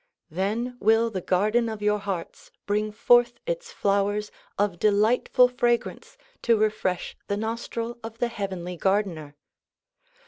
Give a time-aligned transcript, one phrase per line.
[0.31, 4.23] Then will the garden of your hearts bring forth its flowere
[4.57, 9.35] of delightful fragrance to refresh the nostril of the heavenly gardener.